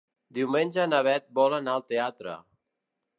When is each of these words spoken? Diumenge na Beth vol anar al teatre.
Diumenge 0.37 0.85
na 0.93 1.01
Beth 1.07 1.27
vol 1.39 1.57
anar 1.59 1.75
al 1.81 1.85
teatre. 1.93 2.39